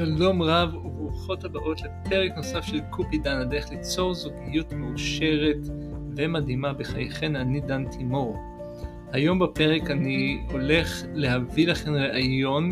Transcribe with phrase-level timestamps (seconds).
[0.00, 5.56] שלום רב וברוכות הבאות לפרק נוסף של קופידן, הדרך ליצור זוגיות מאושרת
[6.16, 8.36] ומדהימה בחייכן, אני דן תימור.
[9.12, 12.70] היום בפרק אני הולך להביא לכם ראיון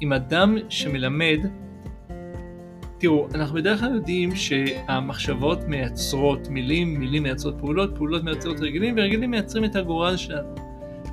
[0.00, 1.38] עם אדם שמלמד
[2.98, 9.30] תראו, אנחנו בדרך כלל יודעים שהמחשבות מייצרות מילים, מילים מייצרות פעולות, פעולות מייצרות רגילים, ורגילים
[9.30, 10.54] מייצרים את הגורל שלנו.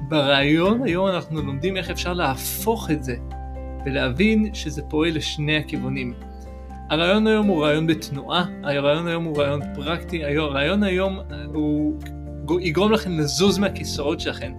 [0.10, 3.16] ברעיון היום אנחנו לומדים איך אפשר להפוך את זה
[3.86, 6.14] ולהבין שזה פועל לשני הכיוונים.
[6.90, 11.20] הרעיון היום הוא רעיון בתנועה, הרעיון היום הוא רעיון פרקטי, הרעיון היום
[11.54, 12.00] הוא
[12.62, 14.52] יגרום לכם לזוז מהכיסאות שלכם.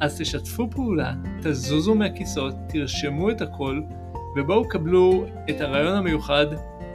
[0.00, 3.80] אז תשתפו פעולה, תזוזו מהכיסאות, תרשמו את הכל,
[4.36, 6.46] ובואו קבלו את הרעיון המיוחד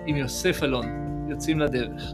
[0.06, 0.86] עם יוסף אלון.
[1.30, 2.14] יוצאים לדרך.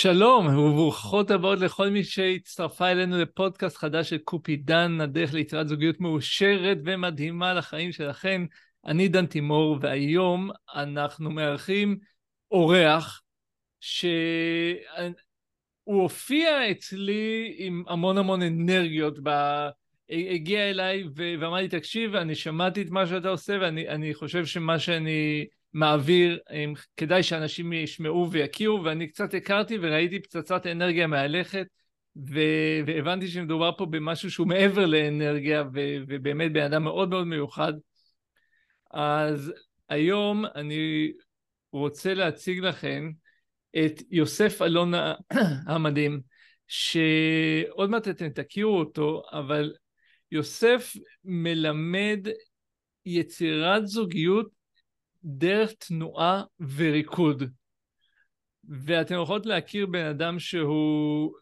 [0.00, 6.78] שלום וברוכות הבאות לכל מי שהצטרפה אלינו לפודקאסט חדש של קופידן, הדרך ליצירת זוגיות מאושרת
[6.84, 8.46] ומדהימה לחיים שלכם.
[8.86, 11.98] אני דן תימור, והיום אנחנו מארחים
[12.50, 13.22] אורח
[13.80, 14.02] שהוא
[15.84, 19.18] הופיע אצלי עם המון המון אנרגיות.
[19.22, 19.30] ב...
[20.10, 25.46] הגיע אליי ואמר לי, תקשיב, אני שמעתי את מה שאתה עושה ואני חושב שמה שאני
[25.78, 26.38] מעביר,
[26.96, 31.66] כדאי שאנשים ישמעו ויכירו, ואני קצת הכרתי וראיתי פצצת אנרגיה מהלכת,
[32.16, 37.72] ו- והבנתי שמדובר פה במשהו שהוא מעבר לאנרגיה, ו- ובאמת בן אדם מאוד מאוד מיוחד.
[38.90, 39.52] אז
[39.88, 41.12] היום אני
[41.72, 43.10] רוצה להציג לכם
[43.76, 44.92] את יוסף אלון
[45.68, 46.20] המדהים,
[46.66, 49.72] שעוד מעט אתם תכירו אותו, אבל
[50.32, 50.92] יוסף
[51.24, 52.28] מלמד
[53.06, 54.57] יצירת זוגיות
[55.24, 56.42] דרך תנועה
[56.76, 57.42] וריקוד.
[58.68, 61.32] ואתם יכולות להכיר בן אדם שהוא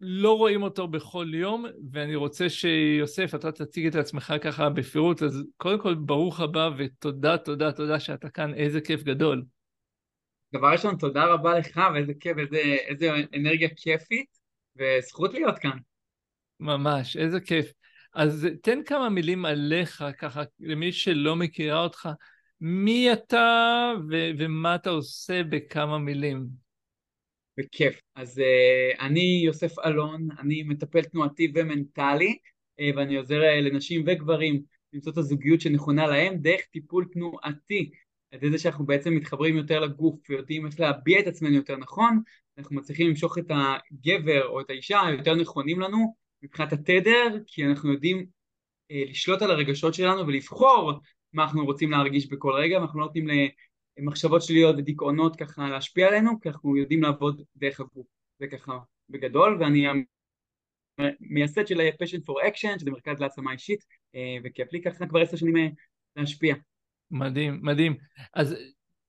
[0.00, 5.44] לא רואים אותו בכל יום, ואני רוצה שיוסף, אתה תציג את עצמך ככה בפירוט, אז
[5.56, 9.44] קודם כל ברוך הבא ותודה, תודה, תודה שאתה כאן, איזה כיף גדול.
[10.54, 14.26] דבר ראשון, תודה רבה לך, ואיזה כיף, איזה, איזה אנרגיה כיפית,
[14.76, 15.78] וזכות להיות כאן.
[16.60, 17.72] ממש, איזה כיף.
[18.14, 22.08] אז תן כמה מילים עליך, ככה, למי שלא מכירה אותך,
[22.60, 26.46] מי אתה ו- ומה אתה עושה בכמה מילים.
[27.58, 28.00] בכיף.
[28.14, 32.38] אז uh, אני יוסף אלון, אני מטפל תנועתי ומנטלי,
[32.80, 37.90] uh, ואני עוזר uh, לנשים וגברים למצוא את הזוגיות שנכונה להם דרך טיפול תנועתי.
[38.32, 42.22] על ידי זה שאנחנו בעצם מתחברים יותר לגוף ויודעים איך להביע את עצמנו יותר נכון,
[42.58, 47.92] אנחנו מצליחים למשוך את הגבר או את האישה היותר נכונים לנו מבחינת התדר, כי אנחנו
[47.92, 51.00] יודעים uh, לשלוט על הרגשות שלנו ולבחור
[51.32, 53.26] מה אנחנו רוצים להרגיש בכל רגע, ואנחנו לא נותנים
[53.98, 58.06] למחשבות שליליות ודיכאונות ככה להשפיע עלינו, כי אנחנו יודעים לעבוד דרך הגוף,
[58.38, 58.78] זה ככה
[59.08, 59.86] בגדול, ואני
[61.20, 63.84] מייסד של passion for action, שזה מרכז להעצמה אישית,
[64.14, 65.68] אה, וכיף לי ככה כבר עשר שנים אה,
[66.16, 66.54] להשפיע.
[67.10, 67.96] מדהים, מדהים.
[68.34, 68.56] אז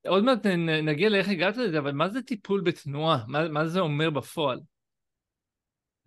[0.07, 0.45] עוד מעט
[0.83, 3.23] נגיע לאיך הגעת לזה, אבל מה זה טיפול בתנועה?
[3.27, 4.59] מה, מה זה אומר בפועל?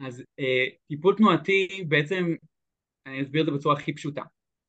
[0.01, 2.35] אז אה, טיפול תנועתי בעצם,
[3.07, 4.23] אני אסביר את זה בצורה הכי פשוטה.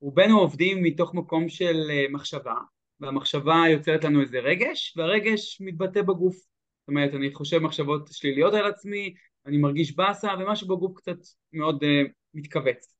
[0.04, 2.54] רובנו עובדים מתוך מקום של אה, מחשבה,
[3.00, 6.34] והמחשבה יוצרת לנו איזה רגש, והרגש מתבטא בגוף.
[6.36, 9.14] זאת אומרת, אני חושב מחשבות שליליות על עצמי,
[9.46, 11.16] אני מרגיש באסה, ומשהו בגוף קצת
[11.52, 11.86] מאוד uh,
[12.34, 12.94] מתכווץ.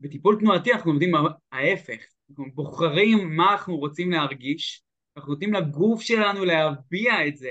[0.00, 1.12] בטיפול תנועתי אנחנו לומדים
[1.52, 2.00] ההפך,
[2.30, 4.82] אנחנו בוחרים מה אנחנו רוצים להרגיש,
[5.16, 7.50] אנחנו נותנים לגוף שלנו להביע את זה.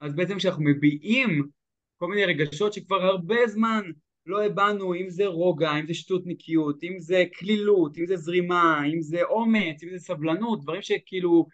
[0.00, 1.48] אז בעצם כשאנחנו מביעים
[1.96, 3.82] כל מיני רגשות שכבר הרבה זמן
[4.26, 9.02] לא הבנו אם זה רוגע, אם זה שטותניקיות, אם זה כלילות, אם זה זרימה, אם
[9.02, 11.46] זה אומץ, אם זה סבלנות, דברים שכאילו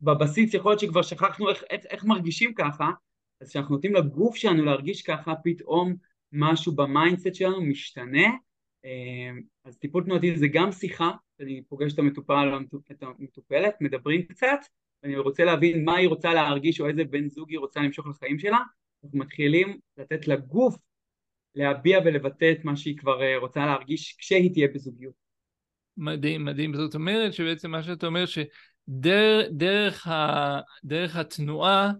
[0.00, 2.90] בבסיס יכול להיות שכבר שכחנו איך, איך, איך מרגישים ככה,
[3.40, 5.94] אז כשאנחנו נותנים לגוף שלנו להרגיש ככה, פתאום
[6.32, 8.26] משהו ב mindset שלנו משתנה.
[8.84, 9.30] אה,
[9.64, 12.48] אז טיפול תנועתי זה גם שיחה, אני פוגש את המטופל,
[12.90, 14.58] את המטופלת, מדברים קצת,
[15.02, 18.38] ואני רוצה להבין מה היא רוצה להרגיש או איזה בן זוג היא רוצה למשוך לחיים
[18.38, 18.58] שלה,
[19.04, 20.76] אנחנו מתחילים לתת לגוף
[21.54, 25.14] להביע ולבטא את מה שהיא כבר אה, רוצה להרגיש כשהיא תהיה בזוגיות.
[25.96, 26.74] מדהים, מדהים.
[26.74, 30.60] זאת אומרת שבעצם מה שאתה אומר שדרך ה,
[31.14, 31.90] התנועה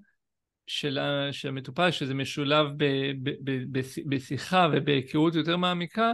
[0.67, 0.99] של,
[1.49, 2.85] המטופל, שזה משולב ב,
[3.23, 6.12] ב, ב, ב, בשיחה ובהיכרות יותר מעמיקה,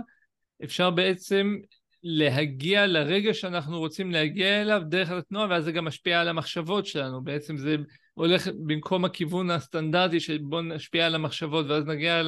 [0.64, 1.56] אפשר בעצם
[2.02, 7.24] להגיע לרגע שאנחנו רוצים להגיע אליו דרך התנועה, ואז זה גם משפיע על המחשבות שלנו.
[7.24, 7.76] בעצם זה
[8.14, 12.20] הולך במקום הכיוון הסטנדרטי של בוא נשפיע על המחשבות ואז נגיע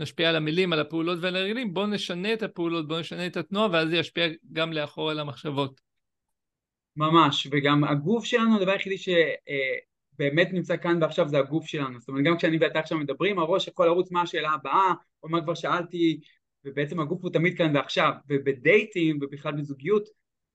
[0.00, 3.68] נשפיע על המילים, על הפעולות ועל הרגלים, בואו נשנה את הפעולות, בואו נשנה את התנועה,
[3.72, 5.80] ואז זה ישפיע גם לאחור על המחשבות.
[6.96, 12.00] ממש, וגם הגוף שלנו, הדבר היחידי שבאמת נמצא כאן ועכשיו זה הגוף שלנו.
[12.00, 15.42] זאת אומרת, גם כשאני ואתה עכשיו מדברים, הראש יכול לרוץ מה השאלה הבאה, או מה
[15.42, 16.20] כבר שאלתי,
[16.64, 18.12] ובעצם הגוף הוא תמיד כאן ועכשיו.
[18.28, 20.08] ובדייטים, ובכלל בזוגיות,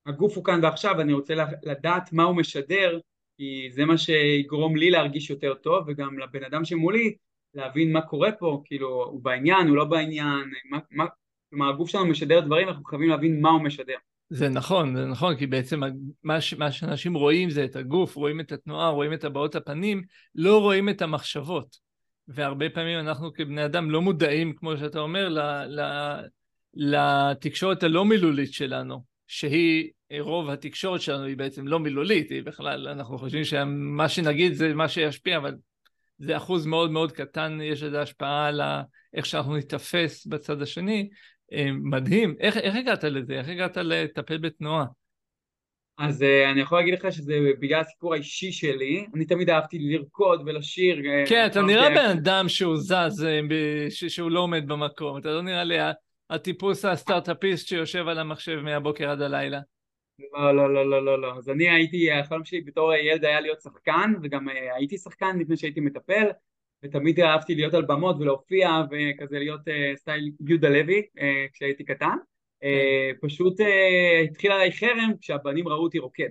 [0.05, 1.33] הגוף הוא כאן ועכשיו, אני רוצה
[1.63, 2.99] לדעת מה הוא משדר,
[3.37, 7.15] כי זה מה שיגרום לי להרגיש יותר טוב, וגם לבן אדם שמולי
[7.55, 11.05] להבין מה קורה פה, כאילו, הוא בעניין, הוא לא בעניין, מה, מה,
[11.49, 13.95] כלומר הגוף שלנו משדר דברים, אנחנו חייבים להבין מה הוא משדר.
[14.29, 15.81] זה נכון, זה נכון, כי בעצם
[16.23, 20.03] מה, ש, מה שאנשים רואים זה את הגוף, רואים את התנועה, רואים את הבעות הפנים,
[20.35, 21.77] לא רואים את המחשבות.
[22.27, 25.81] והרבה פעמים אנחנו כבני אדם לא מודעים, כמו שאתה אומר, ל, ל,
[26.73, 29.89] לתקשורת הלא מילולית שלנו, שהיא,
[30.19, 34.87] רוב התקשורת שלנו היא בעצם לא מילולית, היא בכלל, אנחנו חושבים שמה שנגיד זה מה
[34.87, 35.55] שישפיע, אבל
[36.25, 38.61] זה אחוז מאוד מאוד קטן, יש לזה השפעה על
[39.13, 41.09] איך שאנחנו ניתפס בצד השני,
[41.53, 42.35] אה, מדהים.
[42.39, 43.33] איך, איך הגעת לזה?
[43.33, 44.85] איך הגעת לטפל בתנועה?
[45.97, 50.41] אז uh, אני יכול להגיד לך שזה בגלל הסיפור האישי שלי, אני תמיד אהבתי לרקוד
[50.45, 51.01] ולשיר.
[51.05, 53.25] אה, כן, אתה נראה בן אדם שהוא זז,
[53.89, 55.77] שהוא לא עומד במקום, אתה לא נראה לי
[56.29, 59.59] הטיפוס הסטארט-אפיסט שיושב על המחשב מהבוקר עד הלילה.
[60.33, 61.37] לא, לא, לא, לא, לא, לא.
[61.37, 65.79] אז אני הייתי, החלום שלי בתור ילד היה להיות שחקן, וגם הייתי שחקן לפני שהייתי
[65.79, 66.27] מטפל,
[66.83, 71.21] ותמיד אהבתי להיות על במות ולהופיע וכזה להיות uh, סטייל יהודה לוי uh,
[71.53, 72.15] כשהייתי קטן.
[72.63, 72.67] Uh,
[73.21, 73.59] פשוט
[74.29, 76.29] התחיל עליי חרם כשהבנים ראו אותי רוקד.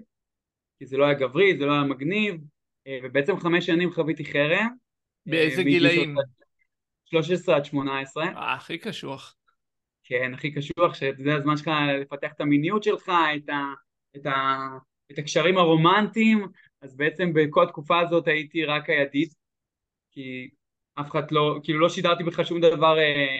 [0.78, 2.36] כי זה לא היה גברי, זה לא היה מגניב,
[3.02, 4.68] ובעצם חמש שנים חוויתי חרם.
[5.26, 6.14] באיזה גילאים?
[7.04, 8.24] 13 עד 18.
[8.24, 9.36] אה, הכי קשוח.
[10.10, 11.70] כן, הכי קשוח, שזה הזמן שלך
[12.00, 13.74] לפתח את המיניות שלך, את, ה,
[14.16, 14.68] את, ה,
[15.12, 16.46] את הקשרים הרומנטיים,
[16.82, 19.28] אז בעצם בכל התקופה הזאת הייתי רק הידיד,
[20.10, 20.50] כי
[20.94, 23.38] אף אחד לא, כאילו לא שידרתי בכלל שום דבר אה,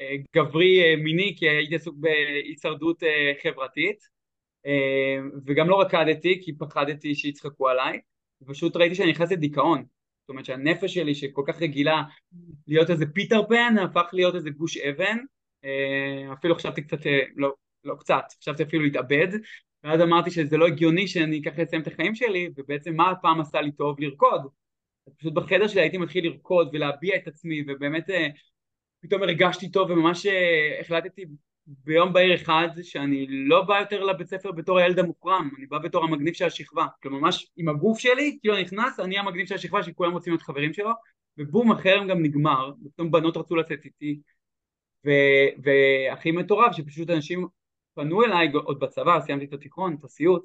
[0.00, 4.08] אה, גברי אה, מיני, כי הייתי עסוק בהישרדות אה, חברתית,
[4.66, 8.00] אה, וגם לא רקדתי, כי פחדתי שיצחקו עליי,
[8.46, 9.84] פשוט ראיתי שאני נכנס לדיכאון,
[10.20, 12.02] זאת אומרת שהנפש שלי שכל כך רגילה
[12.66, 15.18] להיות איזה פיטר פן, הפך להיות איזה גוש אבן,
[16.32, 17.52] אפילו חשבתי קצת, אה, לא,
[17.84, 19.28] לא קצת, חשבתי אפילו להתאבד,
[19.84, 23.60] ואז אמרתי שזה לא הגיוני שאני ככה אסיים את החיים שלי, ובעצם מה הפעם עשה
[23.60, 24.42] לי טוב לרקוד,
[25.18, 28.28] פשוט בחדר שלי הייתי מתחיל לרקוד ולהביע את עצמי ובאמת אה,
[29.00, 31.24] פתאום הרגשתי טוב וממש אה, החלטתי
[31.66, 36.04] ביום בהיר אחד שאני לא בא יותר לבית ספר בתור הילד המוחרם, אני בא בתור
[36.04, 40.12] המגניב של השכבה, כלומר ממש עם הגוף שלי, כאילו נכנס, אני המגניב של השכבה שכולם
[40.12, 40.90] רוצים להיות חברים שלו,
[41.38, 44.20] ובום החרם גם נגמר, ופתאום בנות רצו לצאת איתי,
[45.62, 47.46] והכי מטורף שפשוט אנשים
[47.94, 50.42] פנו אליי עוד בצבא, סיימתי את התיכון, את הסיוט,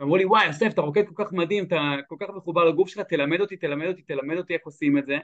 [0.00, 3.06] ואמרו לי וואי יוסף אתה רוקד כל כך מדהים, אתה כל כך מחובר לגוף שלך,
[3.06, 5.18] תלמד אותי, תלמד אותי, תלמד אותי איך עושים את זה.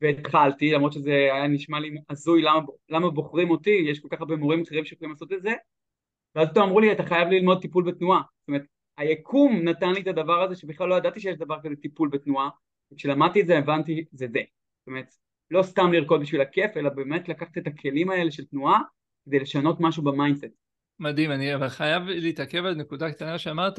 [0.00, 4.36] והתחלתי, למרות שזה היה נשמע לי הזוי למה, למה בוחרים אותי, יש כל כך הרבה
[4.36, 5.52] מורים אחרים שיכולים לעשות את זה.
[6.34, 8.20] ואז פתאום אמרו לי אתה חייב ללמוד טיפול בתנועה.
[8.40, 8.62] זאת אומרת
[8.96, 12.48] היקום נתן לי את הדבר הזה שבכלל לא ידעתי שיש דבר כזה טיפול בתנועה
[12.92, 14.40] וכשלמדתי את זה הבנתי זה זה.
[14.78, 15.14] זאת אומרת
[15.50, 18.80] לא סתם לרקוד בשביל הכיף אלא באמת לקחת את הכלים האלה של תנועה
[19.24, 20.44] כדי לשנות משהו ב mindset
[21.00, 23.78] מדהים, אני אבל חייב להתעכב על נקודה קטנה שאמרת,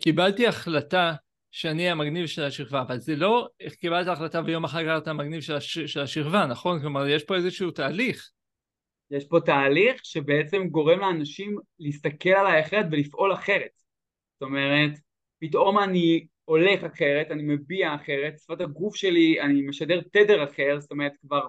[0.00, 1.14] קיבלתי החלטה
[1.50, 5.40] שאני המגניב של השכבה, אבל זה לא איך קיבלת החלטה ויום אחר כך אתה המגניב
[5.40, 5.78] של, הש...
[5.78, 6.80] של השכבה, נכון?
[6.80, 8.30] כלומר, יש פה איזשהו תהליך.
[9.10, 13.70] יש פה תהליך שבעצם גורם לאנשים להסתכל עליי אחרת ולפעול אחרת.
[14.34, 14.90] זאת אומרת,
[15.40, 20.90] פתאום אני הולך אחרת, אני מביע אחרת, שפת הגוף שלי, אני משדר תדר אחר, זאת
[20.90, 21.46] אומרת כבר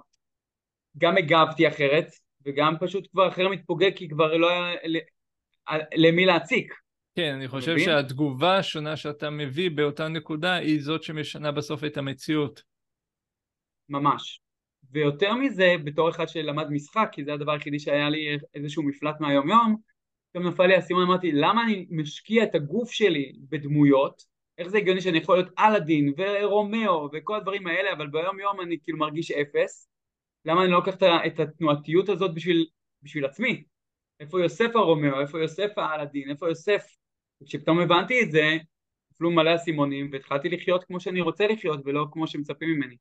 [0.97, 2.07] גם הגבתי אחרת,
[2.45, 4.75] וגם פשוט כבר אחר מתפוגג כי כבר לא היה
[5.95, 6.73] למי להציק.
[7.15, 7.85] כן, אני חושב מבין?
[7.85, 12.61] שהתגובה השונה שאתה מביא באותה נקודה היא זאת שמשנה בסוף את המציאות.
[13.89, 14.41] ממש.
[14.91, 19.49] ויותר מזה, בתור אחד שלמד משחק, כי זה הדבר היחידי שהיה לי איזשהו מפלט מהיום
[19.49, 19.75] יום,
[20.31, 24.32] פתאום נפל לי האסימון, אמרתי, למה אני משקיע את הגוף שלי בדמויות?
[24.57, 28.77] איך זה הגיוני שאני יכול להיות אלאדין ורומאו וכל הדברים האלה, אבל ביום יום אני
[28.83, 29.89] כאילו מרגיש אפס,
[30.45, 30.95] למה אני לא לוקח
[31.27, 32.65] את התנועתיות הזאת בשביל,
[33.01, 33.63] בשביל עצמי?
[34.19, 36.85] איפה יוסף הרומאו, איפה יוסף האלאדין, איפה יוסף?
[37.41, 38.57] וכשפתאום הבנתי את זה,
[39.11, 42.95] נפלו מלא אסימונים והתחלתי לחיות כמו שאני רוצה לחיות ולא כמו שמצפים ממני.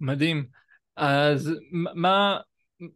[0.00, 0.46] מדהים.
[0.96, 2.38] אז מה,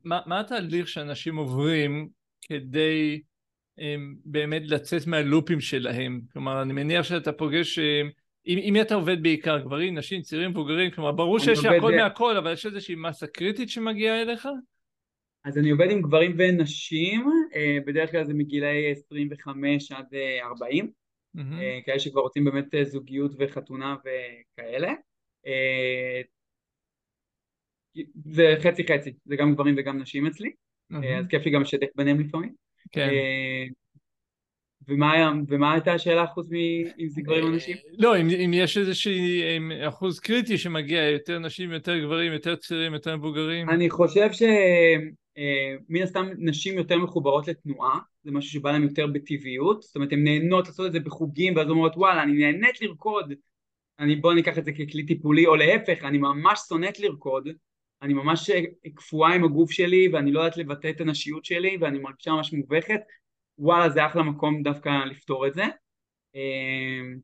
[0.05, 2.09] מה, מה התהליך שאנשים עוברים
[2.43, 3.23] כדי
[4.25, 6.21] באמת לצאת מהלופים שלהם?
[6.33, 7.79] כלומר, אני מניח שאתה פוגש
[8.45, 9.59] עם, עם מי אתה עובד בעיקר?
[9.59, 10.91] גברים, נשים, צעירים, מבוגרים?
[10.91, 14.49] כלומר, ברור שיש הכל מהכל, אבל יש איזושהי מסה קריטית שמגיעה אליך?
[15.45, 20.91] אז אני עובד עם גברים ונשים, אה, בדרך כלל זה מגילאי 25 עד 40,
[21.37, 21.41] mm-hmm.
[21.87, 24.93] כאלה שכבר רוצים באמת זוגיות וחתונה וכאלה.
[28.25, 31.07] זה חצי חצי, זה גם גברים וגם נשים אצלי, mm-hmm.
[31.19, 32.55] אז כיף לי גם לשתף ביניהם לפעמים.
[32.93, 33.11] כן.
[34.89, 37.77] ומה, היה, ומה הייתה השאלה חוץ מאם זה גברים או נשים?
[37.99, 39.13] לא, אם, אם יש איזשהו
[39.89, 43.71] אחוז קריטי שמגיע, יותר נשים, יותר גברים, יותר צעירים, יותר מבוגרים.
[43.71, 49.97] אני חושב שמן הסתם נשים יותר מחוברות לתנועה, זה משהו שבא להם יותר בטבעיות, זאת
[49.97, 53.33] אומרת הן נהנות לעשות את זה בחוגים, ואז אומרות וואלה אני נהנית לרקוד,
[53.99, 57.49] אני, בוא ניקח את זה ככלי טיפולי, או להפך, אני ממש שונאת לרקוד,
[58.03, 58.51] אני ממש
[58.95, 63.01] קפואה עם הגוף שלי ואני לא יודעת לבטא את הנשיות שלי ואני מרגישה ממש מובכת,
[63.59, 65.65] וואלה זה אחלה מקום דווקא לפתור את זה.
[66.35, 67.19] אמ,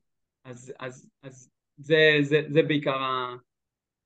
[0.45, 2.99] אז, אז, אז זה, זה, זה בעיקר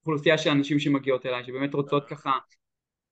[0.00, 2.32] האוכלוסייה של האנשים שמגיעות אליי, שבאמת רוצות ככה,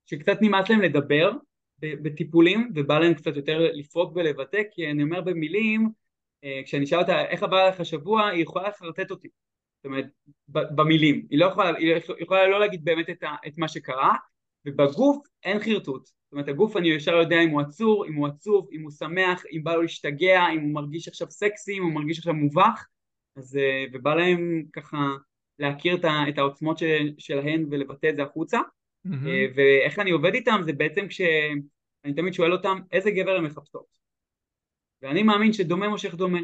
[0.05, 1.31] שקצת נמאס להם לדבר
[1.79, 5.89] בטיפולים ובא להם קצת יותר לפרוק ולבטא, כי אני אומר במילים,
[6.43, 9.27] אה, כשאני אשאל אותה איך עבר לך השבוע, היא יכולה לחרטט אותי.
[9.79, 10.05] זאת אומרת,
[10.47, 11.27] במילים.
[11.29, 14.15] היא לא יכולה, היא יכולה לא להגיד באמת את, ה, את מה שקרה,
[14.65, 16.05] ובגוף אין חרטוט.
[16.05, 19.43] זאת אומרת, הגוף אני ישר יודע אם הוא עצור, אם הוא עצוב, אם הוא שמח,
[19.51, 22.87] אם בא לו להשתגע, אם הוא מרגיש עכשיו סקסי, אם הוא מרגיש עכשיו מובך,
[23.35, 24.97] אז, אה, ובא להם ככה
[25.59, 28.59] להכיר את, ה, את העוצמות של, שלהן ולבטא את זה החוצה.
[29.07, 29.27] Mm-hmm.
[29.55, 33.85] ואיך אני עובד איתם זה בעצם כשאני תמיד שואל אותם איזה גבר הן מחפשות.
[35.01, 36.39] ואני מאמין שדומה מושך דומה.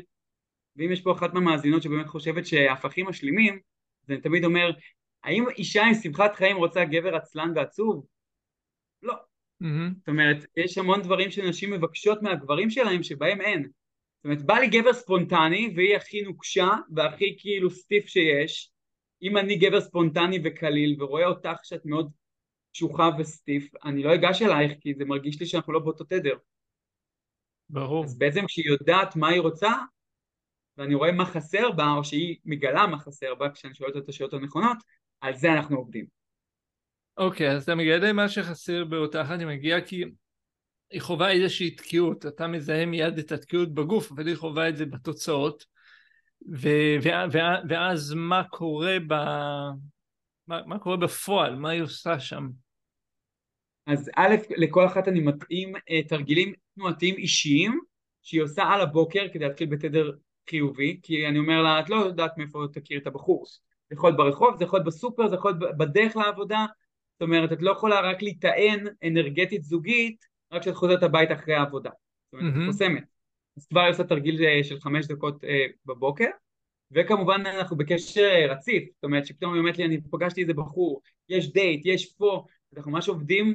[0.75, 3.59] ואם יש פה אחת מהמאזינות שבאמת חושבת שהפכים משלימים,
[4.03, 4.71] אז אני תמיד אומר,
[5.23, 8.05] האם אישה עם שמחת חיים רוצה גבר עצלן ועצוב?
[9.01, 9.13] לא.
[9.13, 9.95] Mm-hmm.
[9.97, 13.63] זאת אומרת, יש המון דברים שנשים מבקשות מהגברים שלהם שבהם אין.
[13.63, 18.71] זאת אומרת, בא לי גבר ספונטני והיא הכי נוקשה והכי כאילו סטיף שיש.
[19.21, 22.11] אם אני גבר ספונטני וקליל ורואה אותך שאת מאוד
[22.73, 26.37] קשוחה וסטיף, אני לא אגש אלייך כי זה מרגיש לי שאנחנו לא באותו תדר.
[27.69, 28.03] ברור.
[28.03, 29.71] אז בעצם כשהיא יודעת מה היא רוצה,
[30.77, 34.09] ואני רואה מה חסר בה, או שהיא מגלה מה חסר בה כשאני שואל אותה את
[34.09, 34.77] השאלות הנכונות,
[35.21, 36.05] על זה אנחנו עובדים.
[37.17, 40.03] אוקיי, okay, אז אתה מגלה מה שחסר באותך, אני מגיע כי
[40.89, 44.85] היא חווה איזושהי תקיעות, אתה מזהה מיד את התקיעות בגוף, אבל היא חווה את זה
[44.85, 45.65] בתוצאות,
[46.51, 49.13] ו- ו- ו- ואז מה קורה ב...
[50.47, 52.49] מה, מה קורה בפועל, מה היא עושה שם?
[53.87, 57.79] אז א', לכל אחת אני מתאים אה, תרגילים תנועתיים אישיים
[58.21, 60.11] שהיא עושה על הבוקר כדי להתחיל בתדר
[60.49, 63.45] חיובי, כי אני אומר לה, את לא יודעת מאיפה תכיר את הבחור.
[63.89, 66.65] זה יכול להיות ברחוב, זה יכול להיות בסופר, זה יכול להיות בדרך לעבודה,
[67.13, 71.89] זאת אומרת, את לא יכולה רק להיטען אנרגטית זוגית רק כשאת חוזרת הביתה אחרי העבודה.
[71.89, 72.59] זאת אומרת, mm-hmm.
[72.59, 73.03] את חוסמת.
[73.57, 76.29] אז כבר עושה תרגיל אה, של חמש דקות אה, בבוקר,
[76.91, 81.01] וכמובן אנחנו בקשר אה, רציף, זאת אומרת שפתאום היא אומרת לי, אני פגשתי איזה בחור,
[81.29, 83.53] יש דייט, יש פה, אנחנו ממש עובדים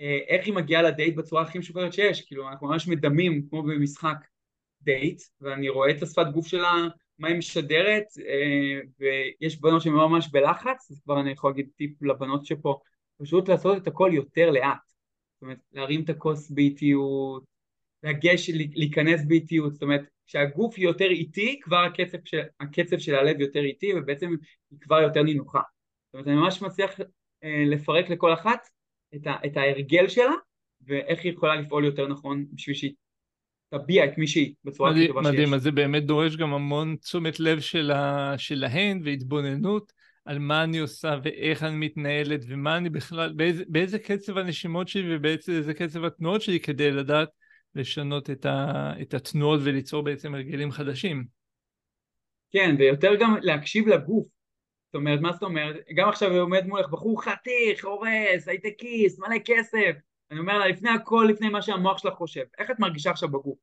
[0.00, 4.16] אה, איך היא מגיעה לדייט בצורה הכי משוחררת שיש, כאילו אנחנו ממש מדמים כמו במשחק
[4.84, 6.72] דייט, ואני רואה את השפת גוף שלה,
[7.18, 12.02] מה היא משדרת, אה, ויש בנות שהן ממש בלחץ, אז כבר אני יכול להגיד טיפ
[12.02, 12.78] לבנות שפה,
[13.22, 14.78] פשוט לעשות את הכל יותר לאט.
[15.34, 17.44] זאת אומרת, להרים את הכוס באיטיות,
[18.02, 23.60] לגש, להיכנס באיטיות, זאת אומרת, כשהגוף יותר איטי, כבר הקצב של, הקצב של הלב יותר
[23.60, 24.30] איטי, ובעצם
[24.70, 25.60] היא כבר יותר נינוחה.
[26.06, 27.00] זאת אומרת, אני ממש מצליח
[27.44, 28.68] אה, לפרק לכל אחת
[29.14, 30.32] את, ה, את ההרגל שלה,
[30.86, 32.92] ואיך היא יכולה לפעול יותר נכון בשביל שהיא
[33.78, 35.32] תביע את מי שהיא בצורה הכי טובה שיש.
[35.32, 39.92] מדהים, אז זה באמת דורש גם המון תשומת לב שלה, שלהן והתבוננות
[40.24, 45.16] על מה אני עושה ואיך אני מתנהלת ומה אני בכלל, באיזה, באיזה קצב הנשימות שלי
[45.16, 47.28] ובאיזה קצב התנועות שלי כדי לדעת
[47.74, 51.24] לשנות את, ה, את התנועות וליצור בעצם הרגלים חדשים.
[52.52, 54.26] כן, ויותר גם להקשיב לגוף.
[54.86, 55.76] זאת אומרת, מה זאת אומרת?
[55.96, 59.92] גם עכשיו עומד מולך בחור חתיך, הורס, הייטקיסט, מלא כסף.
[60.34, 63.58] אני אומר לה, לפני הכל, לפני מה שהמוח שלך חושב, איך את מרגישה עכשיו בגוף?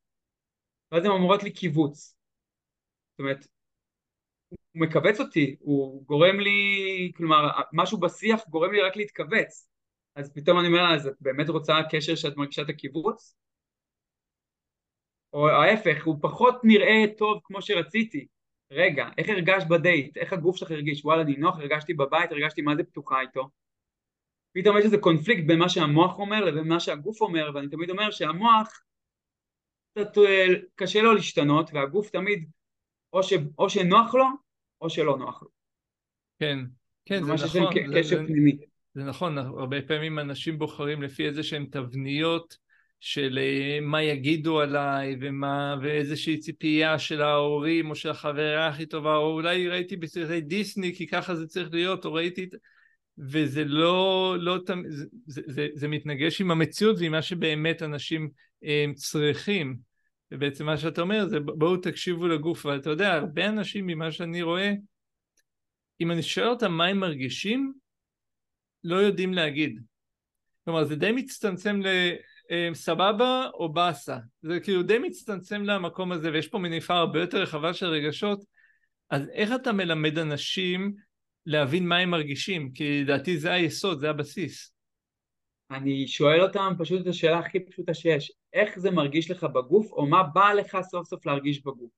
[0.91, 2.15] ואז הן אומרות לי קיבוץ.
[3.11, 3.47] זאת אומרת,
[4.49, 9.69] הוא מכווץ אותי, הוא גורם לי, כלומר, משהו בשיח גורם לי רק להתכווץ.
[10.15, 13.35] אז פתאום אני אומר לה, אז את באמת רוצה קשר שאת מרגישה את הקיבוץ?
[15.33, 18.27] או ההפך, הוא פחות נראה טוב כמו שרציתי.
[18.71, 20.17] רגע, איך הרגשת בדייט?
[20.17, 21.05] איך הגוף שלך הרגיש?
[21.05, 23.49] וואלה, נינוח, הרגשתי בבית, הרגשתי מה זה פתוחה איתו.
[24.53, 28.11] פתאום יש איזה קונפליקט בין מה שהמוח אומר לבין מה שהגוף אומר, ואני תמיד אומר
[28.11, 28.81] שהמוח
[29.91, 30.17] קצת
[30.75, 32.49] קשה לו להשתנות, והגוף תמיד
[33.13, 34.25] או, ש, או שנוח לו
[34.81, 35.49] או שלא נוח לו.
[36.39, 36.59] כן,
[37.05, 37.47] כן, זה נכון.
[37.47, 37.59] זה,
[37.99, 38.57] קשר זה, פנימי.
[38.93, 42.57] זה נכון, הרבה פעמים אנשים בוחרים לפי איזה שהן תבניות
[42.99, 49.15] של אה, מה יגידו עליי ומה, ואיזושהי ציפייה של ההורים או של החברה הכי טובה,
[49.15, 52.49] או אולי ראיתי בסרטי דיסני כי ככה זה צריך להיות, או ראיתי...
[53.17, 58.21] וזה לא, לא זה, זה, זה, זה מתנגש עם המציאות ועם מה שבאמת אנשים
[58.61, 59.77] הם, אה, צריכים.
[60.31, 64.73] ובעצם מה שאתה אומר זה בואו תקשיבו לגוף, ואתה יודע, הרבה אנשים ממה שאני רואה,
[66.01, 67.73] אם אני שואל אותם מה הם מרגישים,
[68.83, 69.79] לא יודעים להגיד.
[70.65, 71.87] כלומר, זה די מצטמצם ל...
[72.51, 72.69] אה,
[73.53, 74.17] או באסה.
[74.41, 78.43] זה כאילו די מצטמצם למקום הזה, ויש פה מניפה הרבה יותר רחבה של רגשות.
[79.09, 80.93] אז איך אתה מלמד אנשים
[81.45, 82.71] להבין מה הם מרגישים?
[82.73, 84.73] כי לדעתי זה היסוד, זה הבסיס.
[85.71, 90.05] אני שואל אותם פשוט את השאלה הכי פשוטה שיש, איך זה מרגיש לך בגוף, או
[90.05, 91.91] מה בא לך סוף סוף להרגיש בגוף?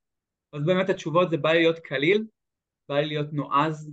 [0.54, 2.26] אז באמת התשובות זה בא לי להיות קליל,
[2.90, 3.92] בא לי להיות נועז,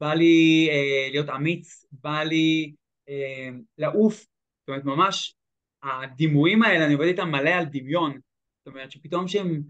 [0.00, 2.74] בא לי אה, להיות אמיץ, בא לי
[3.08, 3.48] אה,
[3.78, 4.16] לעוף,
[4.60, 5.34] זאת אומרת ממש
[5.82, 8.18] הדימויים האלה, אני עובד איתם מלא על דמיון,
[8.58, 9.62] זאת אומרת שפתאום שהם,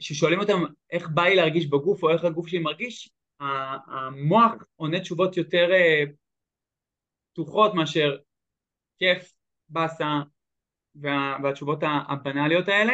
[0.00, 3.10] ששואלים אותם איך בא לי להרגיש בגוף או איך הגוף שלי מרגיש,
[3.86, 6.02] המוח עונה תשובות יותר אה,
[7.32, 8.16] פתוחות מאשר
[8.98, 9.32] כיף,
[9.68, 10.20] באסה
[10.94, 12.92] וה, והתשובות הבנאליות האלה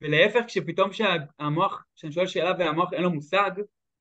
[0.00, 3.50] ולהפך כשפתאום שהמוח, כשאני שואל שאלה והמוח אין לו מושג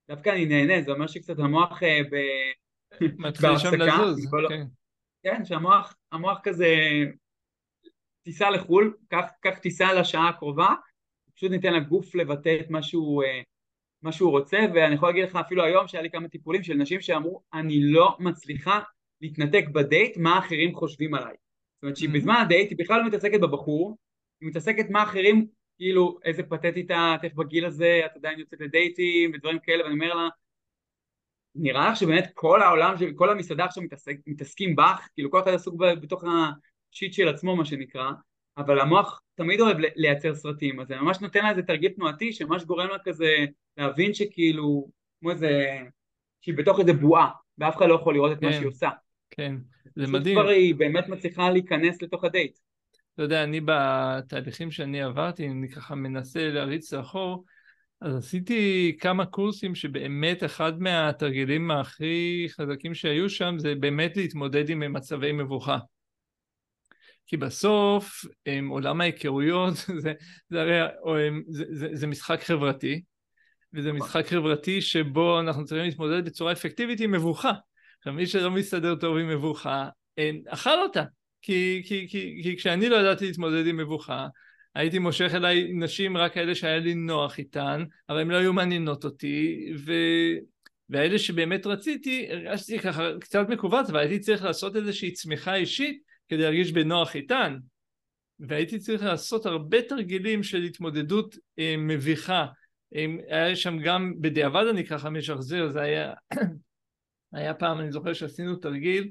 [0.08, 2.16] דווקא אני נהנה, זה אומר שקצת המוח אה, ב...
[3.28, 4.66] מתחיל שם לזוז, לא- כן.
[5.24, 6.76] כן, שהמוח המוח כזה
[8.24, 10.68] טיסה לחו"ל, קח, קח טיסה לשעה הקרובה,
[11.36, 13.42] פשוט ניתן לגוף לבטא את מה שהוא, אה,
[14.02, 17.02] מה שהוא רוצה, ואני יכול להגיד לך אפילו היום שהיה לי כמה טיפולים של נשים
[17.02, 18.80] שאמרו אני לא מצליחה
[19.22, 21.36] להתנתק בדייט מה אחרים חושבים עליי.
[21.76, 23.98] זאת אומרת שהיא בזמן הדייט היא בכלל לא מתעסקת בבחור,
[24.42, 25.48] היא מתעסקת מה אחרים,
[25.78, 30.14] כאילו איזה פתטית את, איך בגיל הזה את עדיין יוצאת לדייטים ודברים כאלה, ואני אומר
[30.14, 30.30] לה
[31.56, 35.76] נראה לך שבאמת כל העולם, כל המסעדה עכשיו מתעסק, מתעסקים בך, כאילו כל אחד עסוק
[35.76, 38.12] בתוך השיט של עצמו מה שנקרא,
[38.58, 42.64] אבל המוח תמיד אוהב לייצר סרטים, אז זה ממש נותן לה איזה תרגיל תנועתי שממש
[42.64, 43.30] גורם לה כזה
[43.78, 44.88] להבין שכאילו,
[45.20, 45.78] כמו איזה,
[46.42, 48.90] שהיא בתוך איזה בועה, ואף אחד לא יכול לראות את כן, מה שהיא עושה.
[49.30, 49.56] כן,
[49.96, 50.40] זה מדהים.
[50.40, 52.58] כבר היא באמת מצליחה להיכנס לתוך הדייט.
[53.14, 57.46] אתה יודע, אני בתהליכים שאני עברתי, אני ככה מנסה להריץ לאחור,
[58.02, 64.94] אז עשיתי כמה קורסים שבאמת אחד מהתרגילים הכי חזקים שהיו שם זה באמת להתמודד עם
[64.94, 65.78] מצבי מבוכה.
[67.28, 69.74] כי בסוף הם, עולם ההיכרויות
[70.04, 70.14] זה,
[70.50, 70.80] זה הרי
[71.48, 73.02] זה, זה, זה משחק חברתי
[73.74, 77.52] וזה משחק חברתי שבו אנחנו צריכים להתמודד בצורה אפקטיבית עם מבוכה.
[77.98, 81.04] עכשיו מי שלא מסתדר טוב עם מבוכה, אין, אכל אותה.
[81.42, 84.28] כי, כי, כי, כי כשאני לא ידעתי להתמודד עם מבוכה,
[84.76, 89.04] הייתי מושך אליי נשים רק כאלה שהיה לי נוח איתן, אבל הן לא היו מעניינות
[89.04, 89.94] אותי, ו...
[90.90, 96.72] והאלה שבאמת רציתי, הרגשתי ככה קצת מכווץ, והייתי צריך לעשות איזושהי צמיחה אישית כדי להרגיש
[96.72, 97.58] בנוח איתן.
[98.40, 102.46] והייתי צריך לעשות הרבה תרגילים של התמודדות אה, מביכה.
[102.96, 106.14] אה, היה שם גם, בדיעבד אני ככה משחזר, זה היה,
[107.34, 109.10] היה פעם, אני זוכר שעשינו תרגיל,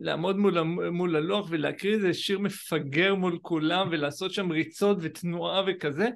[0.00, 6.08] לעמוד מול, מול הלוח ולהקריא איזה שיר מפגר מול כולם ולעשות שם ריצות ותנועה וכזה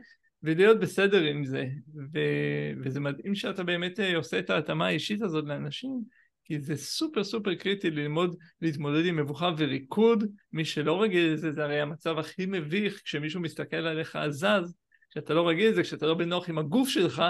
[0.42, 1.64] ולהיות בסדר עם זה
[2.12, 2.18] ו,
[2.84, 6.02] וזה מדהים שאתה באמת אה, עושה את ההתאמה האישית הזאת לאנשים
[6.44, 10.24] כי זה סופר סופר קריטי ללמוד להתמודד עם מבוכה וריקוד.
[10.52, 13.02] מי שלא רגיל לזה זה הרי המצב הכי מביך.
[13.04, 14.76] כשמישהו מסתכל עליך זז
[15.10, 17.22] כשאתה לא רגיל לזה כשאתה לא בנוח עם הגוף שלך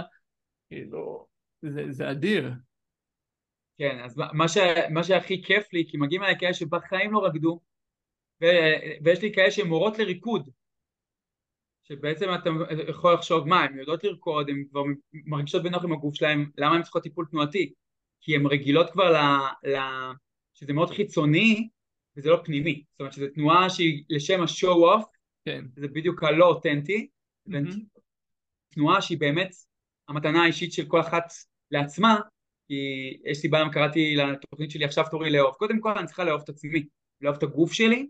[0.68, 1.26] כאילו
[1.62, 2.50] זה, זה אדיר.
[3.78, 4.56] כן, אז מה, ש,
[4.90, 7.60] מה שהכי כיף לי, כי מגיעים אליי כאלה שבחיים לא רקדו,
[8.42, 8.46] ו,
[9.04, 10.50] ויש לי כאלה שהן מורות לריקוד,
[11.84, 12.50] שבעצם אתה
[12.88, 16.82] יכול לחשוב מה, הן יודעות לרקוד, הן כבר מרגישות בנוח עם הגוף שלהן, למה הן
[16.82, 17.72] צריכות טיפול תנועתי?
[18.24, 19.16] כי הן רגילות כבר ל,
[19.68, 19.76] ל...
[20.54, 21.68] שזה מאוד חיצוני
[22.16, 25.04] וזה לא פנימי, זאת אומרת שזו תנועה שהיא לשם השואו אוף,
[25.44, 25.64] כן.
[25.76, 27.08] זה בדיוק הלא אותנטי,
[27.48, 28.00] mm-hmm.
[28.68, 29.54] תנועה שהיא באמת
[30.08, 31.32] המתנה האישית של כל אחת
[31.70, 32.20] לעצמה,
[32.68, 32.74] כי
[33.24, 35.54] יש סיבה למה קראתי לתוכנית שלי עכשיו תורי לאהוב.
[35.54, 36.84] קודם כל אני צריכה לאהוב את עצמי,
[37.20, 38.06] לאהוב את הגוף שלי,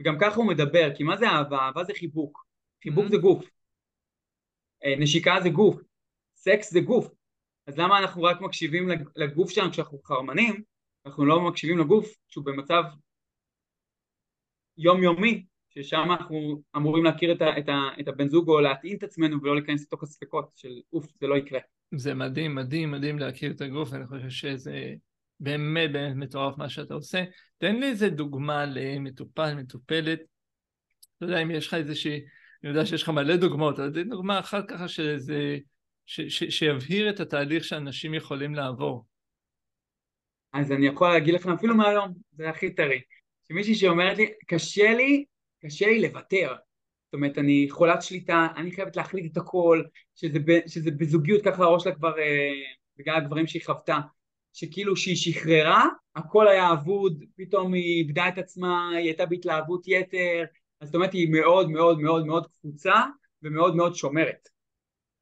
[0.00, 1.58] וגם ככה הוא מדבר, כי מה זה אהבה?
[1.58, 2.46] אהבה זה חיבוק.
[2.82, 3.10] חיבוק mm-hmm.
[3.10, 3.44] זה גוף.
[4.84, 5.80] אה, נשיקה זה גוף.
[6.36, 7.08] סקס זה גוף.
[7.66, 10.62] אז למה אנחנו רק מקשיבים לגוף שלנו כשאנחנו חרמנים,
[11.06, 12.82] אנחנו לא מקשיבים לגוף כשהוא במצב
[14.78, 19.02] יומיומי, ששם אנחנו אמורים להכיר את, ה, את, ה, את הבן זוג או להתאים את
[19.02, 21.60] עצמנו ולא להיכנס לתוך הספקות של אוף, זה לא יקרה.
[21.94, 24.94] זה מדהים, מדהים, מדהים להכיר את הגוף, אני חושב שזה
[25.40, 27.24] באמת באמת מטורף מה שאתה עושה.
[27.58, 30.20] תן לי איזה דוגמה למטופל, מטופלת.
[31.20, 32.20] לא יודע אם יש לך איזושהי,
[32.64, 35.58] אני יודע שיש לך מלא דוגמאות, אבל תן דוגמה אחת ככה שזה,
[36.06, 39.04] ש, ש, שיבהיר את התהליך שאנשים יכולים לעבור.
[40.52, 43.00] אז אני יכול להגיד לכם אפילו מהיום, זה הכי טרי.
[43.48, 45.24] שמישהי שאומרת לי, קשה לי,
[45.64, 46.54] קשה לי לוותר.
[47.06, 49.82] זאת אומרת, אני חולת שליטה, אני חייבת להחליט את הכל,
[50.14, 52.52] שזה, ב, שזה בזוגיות ככה הראש שלה כבר, אה,
[52.96, 53.98] בגלל הדברים שהיא חוותה,
[54.52, 55.84] שכאילו כשהיא שחררה,
[56.16, 60.44] הכל היה אבוד, פתאום היא איבדה את עצמה, היא הייתה בהתלהבות יתר,
[60.80, 62.94] אז זאת אומרת היא מאוד מאוד מאוד מאוד קפוצה
[63.42, 64.55] ומאוד מאוד שומרת.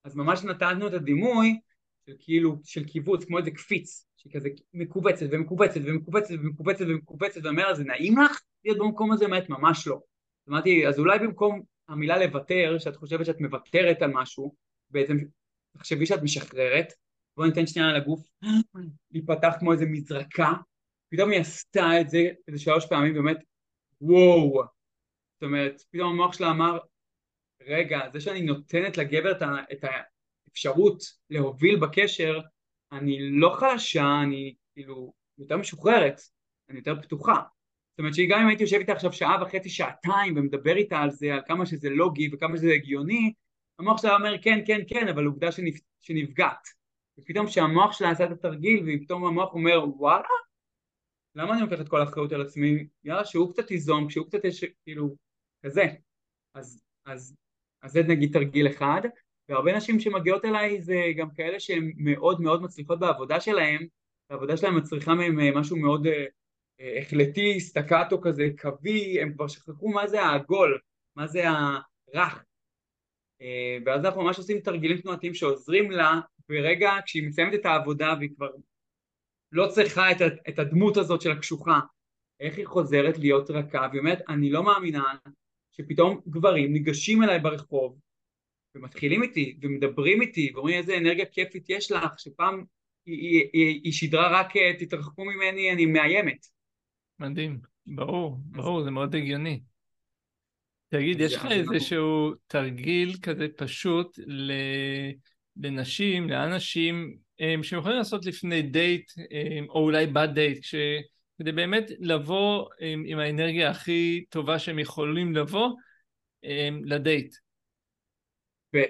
[0.04, 1.60] אז ממש נתנו את הדימוי
[2.06, 7.66] של כאילו, של קיבוץ, כמו איזה קפיץ, שהיא כזה מכווצת ומכווצת ומכווצת ומכווצת ומכווצת, ואומר
[7.68, 9.24] לה, זה נעים לך להיות במקום הזה?
[9.24, 10.00] אומרת, ממש לא.
[10.48, 14.54] אמרתי, אז אולי במקום המילה לוותר, שאת חושבת שאת מוותרת על משהו,
[14.90, 15.16] בעצם
[15.76, 16.92] תחשבי שאת משחררת,
[17.36, 18.30] בואי ניתן שנייה לגוף
[19.10, 20.52] להיפתח כמו איזה מזרקה,
[21.08, 23.36] פתאום היא עשתה את זה איזה שלוש פעמים, באמת,
[24.00, 24.62] וואו.
[25.34, 26.78] זאת אומרת, פתאום המוח שלה אמר,
[27.66, 29.32] רגע, זה שאני נותנת לגבר
[29.72, 29.84] את
[30.48, 32.40] האפשרות להוביל בקשר,
[32.92, 36.20] אני לא חלשה, אני כאילו יותר משוחררת,
[36.68, 37.42] אני יותר פתוחה.
[37.90, 41.34] זאת אומרת שגם אם הייתי יושב איתה עכשיו שעה וחצי, שעתיים, ומדבר איתה על זה,
[41.34, 43.32] על כמה שזה לוגי וכמה שזה הגיוני,
[43.78, 45.80] המוח שלה אומר כן, כן, כן, אבל עובדה שנפ...
[46.02, 46.68] שנפגעת.
[47.18, 50.28] ופתאום כשהמוח שלה עשה את התרגיל, ופתאום המוח אומר וואלה,
[51.34, 52.86] למה אני לוקח את כל האחריות על עצמי?
[53.04, 55.16] יאללה, שהוא קצת ייזום, כשהוא קצת יש, כאילו,
[55.66, 55.84] כזה.
[56.54, 57.36] אז, אז,
[57.84, 59.00] אז זה נגיד תרגיל אחד,
[59.48, 63.86] והרבה נשים שמגיעות אליי זה גם כאלה שהן מאוד מאוד מצליחות בעבודה שלהן,
[64.30, 66.24] העבודה שלהן מצריכה מהן אה, משהו מאוד אה,
[66.80, 70.78] אה, החלטי, סטקטו כזה, קווי, הם כבר שכחו מה זה העגול,
[71.16, 72.44] מה זה הרך.
[73.86, 78.48] ואז אנחנו ממש עושים תרגילים תנועתיים שעוזרים לה ברגע כשהיא מסיימת את העבודה והיא כבר
[79.52, 80.12] לא צריכה
[80.48, 81.80] את, הדמות הזאת של הקשוחה,
[82.40, 85.14] איך היא חוזרת להיות רכה, והיא אומרת, אני לא מאמינה
[85.76, 87.98] שפתאום גברים ניגשים אליי ברחוב
[88.74, 92.64] ומתחילים איתי ומדברים איתי ואומרים איזה אנרגיה כיפית יש לך, שפעם
[93.06, 96.46] היא, היא, היא, היא שידרה רק תתרחקו ממני, אני מאיימת.
[97.18, 99.60] מדהים, ברור, ברור, זה מאוד הגיוני.
[100.88, 104.18] תגיד, יש לך איזשהו תרגיל כזה פשוט
[105.56, 107.16] לנשים, לאנשים
[107.62, 109.12] שהם יכולים לעשות לפני דייט,
[109.68, 110.64] או אולי בדייט.
[111.38, 115.68] כדי באמת לבוא עם, עם האנרגיה הכי טובה שהם יכולים לבוא
[116.84, 117.34] לדייט.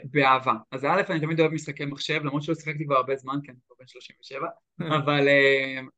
[0.04, 0.52] באהבה.
[0.70, 3.59] אז א', אני תמיד אוהב משחקי מחשב, למרות שלא שיחקתי כבר הרבה זמן, כי אני
[3.66, 4.48] כבר בן 37,
[5.04, 5.28] אבל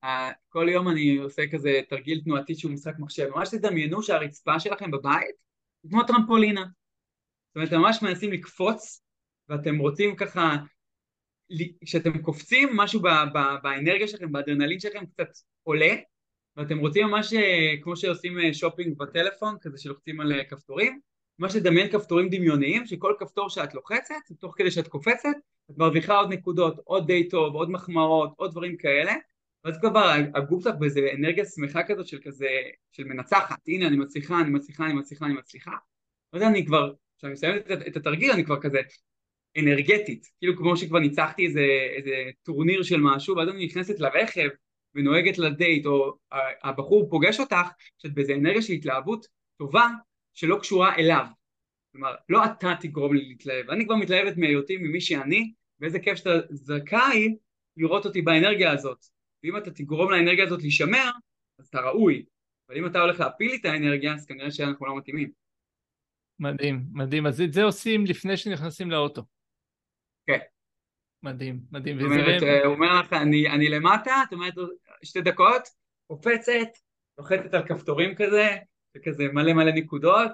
[0.04, 0.08] uh,
[0.48, 3.28] כל יום אני עושה כזה תרגיל תנועתי שהוא משחק מחשב.
[3.34, 5.36] ממש תדמיינו שהרצפה שלכם בבית
[5.82, 6.60] היא כמו טרמפולינה.
[6.60, 9.02] זאת אומרת, אתם ממש מנסים לקפוץ,
[9.48, 10.56] ואתם רוצים ככה,
[11.84, 15.28] כשאתם קופצים, משהו ב- ב- באנרגיה שלכם, באדרנלין שלכם קצת
[15.62, 15.94] עולה,
[16.56, 21.00] ואתם רוצים ממש אה, כמו שעושים אה, שופינג בטלפון, כזה שלוחצים על כפתורים,
[21.38, 25.36] ממש לדמיין כפתורים דמיוניים, שכל כפתור שאת לוחצת, תוך כדי שאת קופצת,
[25.70, 29.14] את מרוויחה עוד נקודות, עוד די טוב, עוד מחמאות, עוד דברים כאלה,
[29.64, 32.48] ואז כבר הגוף שלך באיזה אנרגיה שמחה כזאת של כזה,
[32.92, 35.72] של מנצחת, הנה אני מצליחה, אני מצליחה, אני מצליחה, אני מצליחה.
[36.32, 38.78] ואז אני כבר, כשאני מסיים את התרגיל אני כבר כזה
[39.58, 41.66] אנרגטית, כאילו כמו שכבר ניצחתי איזה,
[41.96, 44.48] איזה טורניר של משהו, ואז אני נכנסת לרכב
[44.96, 46.18] ונוהגת לדייט, או
[46.62, 47.66] הבחור פוגש אותך,
[47.98, 49.26] שאת באיזה אנרגיה של התלהבות
[49.58, 49.88] טובה,
[50.34, 51.26] שלא קשורה אליו.
[51.92, 56.30] כלומר, לא אתה תגרום לי להתלהב, אני כבר מתלהבת מהיותי ממי שאני, ואיזה כיף שאתה
[56.50, 57.36] זכאי
[57.76, 59.06] לראות אותי באנרגיה הזאת.
[59.42, 61.10] ואם אתה תגרום לאנרגיה הזאת להישמר,
[61.58, 62.24] אז אתה ראוי.
[62.68, 65.30] אבל אם אתה הולך להפיל לי את האנרגיה, אז כנראה שאנחנו לא מתאימים.
[66.38, 67.26] מדהים, מדהים.
[67.26, 69.22] אז את זה עושים לפני שנכנסים לאוטו.
[70.26, 70.38] כן.
[71.22, 72.00] מדהים, מדהים.
[72.00, 74.54] זאת אומרת, הוא אומר לך, אני, אני למטה, את אומרת,
[75.04, 75.62] שתי דקות,
[76.06, 76.68] קופצת,
[77.18, 78.56] לוחצת על כפתורים כזה,
[78.96, 80.32] וכזה מלא מלא נקודות,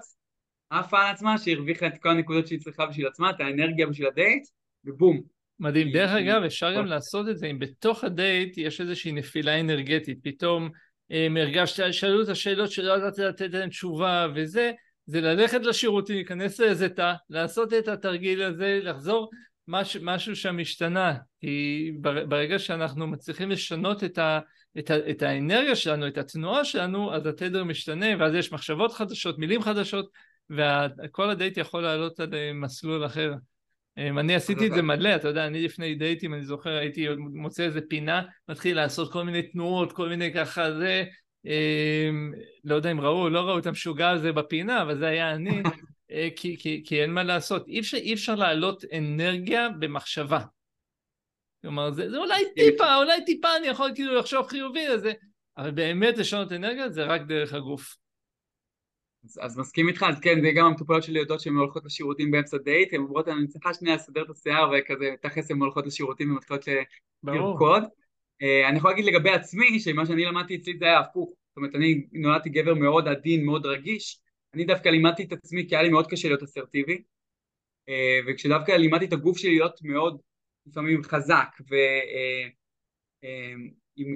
[0.71, 4.49] עפה על עצמה שהרוויחה את כל הנקודות שהיא צריכה בשביל עצמה, את האנרגיה בשביל הדייט,
[4.85, 5.23] ובום.
[5.61, 5.93] מדהים.
[5.93, 10.71] דרך אגב, אפשר גם לעשות את זה אם בתוך הדייט יש איזושהי נפילה אנרגטית, פתאום
[11.13, 14.73] אה, הרגשת, שאלו את השאלות שלא ידעתי לתת להן תשובה וזה,
[15.07, 19.31] זה ללכת לשירותים, להיכנס לאיזה תא, לעשות את התרגיל הזה, לחזור,
[19.69, 21.15] מש, משהו שם השתנה.
[21.43, 21.93] כי
[22.29, 24.41] ברגע שאנחנו מצליחים לשנות את ה...
[24.79, 29.39] את, ה, את האנרגיה שלנו, את התנועה שלנו, אז התדר משתנה, ואז יש מחשבות חדשות,
[29.39, 30.09] מילים חדשות,
[30.51, 33.33] וכל הדייט יכול לעלות על אה, מסלול אחר.
[33.99, 37.63] אמ, אני עשיתי את זה מלא, אתה יודע, אני לפני דייטים, אני זוכר, הייתי מוצא
[37.63, 41.05] איזה פינה, מתחיל לעשות כל מיני תנועות, כל מיני ככה זה,
[41.45, 42.33] אמ,
[42.65, 45.63] לא יודע אם ראו או לא ראו את המשוגע הזה בפינה, אבל זה היה אני,
[46.13, 47.69] אה, כי, כי, כי אין מה לעשות.
[47.69, 50.41] אי אפשר, אי אפשר להעלות אנרגיה במחשבה.
[51.63, 55.13] כלומר, זה, זה אולי טיפה, אולי טיפה אני יכול כאילו לחשוב חיובי על זה,
[55.57, 57.97] אבל באמת לשנות אנרגיה זה רק דרך הגוף.
[59.25, 62.57] אז, אז מסכים איתך, אז כן, זה גם המטופלות שלי יודעות שהן הולכות לשירותים באמצע
[62.57, 66.65] דייט, הן אומרות, אני צריכה שנייה לסדר את השיער וכזה, תכלס הן הולכות לשירותים ומתחילות
[67.25, 67.83] לרקוד.
[67.83, 71.31] Uh, אני יכול להגיד לגבי עצמי, שמה שאני למדתי אצלי זה היה הפוך.
[71.31, 74.21] זאת אומרת, אני נולדתי גבר מאוד עדין, מאוד רגיש,
[74.55, 77.03] אני דווקא לימדתי את עצמי כי היה לי מאוד קשה להיות אסרטיבי,
[77.91, 77.93] uh,
[78.27, 80.21] וכשדווקא לימדתי את הגוף שלי להיות מאוד
[80.67, 82.51] לפעמים חזק ועם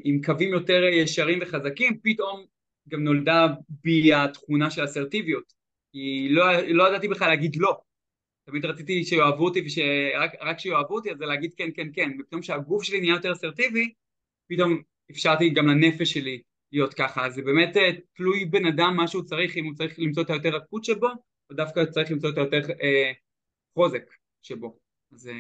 [0.07, 2.45] אה, קווים יותר ישרים וחזקים, פתאום
[2.89, 5.53] גם נולדה בי התכונה של אסרטיביות.
[5.93, 7.81] כי לא, לא ידעתי בכלל להגיד לא.
[8.45, 9.67] תמיד רציתי שיאהבו אותי
[10.41, 13.93] ורק שיאהבו אותי אז זה להגיד כן כן כן ופתאום כשהגוף שלי נהיה יותר אסרטיבי
[14.49, 19.09] פתאום אפשרתי גם לנפש שלי להיות ככה, אז זה באמת אה, תלוי בן אדם מה
[19.09, 21.09] שהוא צריך, אם הוא צריך למצוא את היותר רכות שבו,
[21.51, 23.13] או דווקא צריך למצוא את היותר אה,
[23.75, 24.11] חוזק
[24.43, 24.79] שבו,
[25.13, 25.35] אז אה,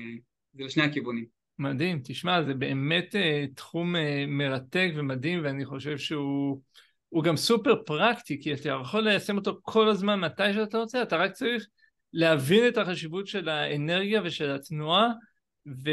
[0.57, 1.25] זה לשני הכיוונים.
[1.59, 8.43] מדהים, תשמע, זה באמת uh, תחום uh, מרתק ומדהים, ואני חושב שהוא גם סופר פרקטי,
[8.43, 11.67] כי אתה יכול ליישם אותו כל הזמן מתי שאתה רוצה, אתה רק צריך
[12.13, 15.09] להבין את החשיבות של האנרגיה ושל התנועה,
[15.67, 15.91] ו...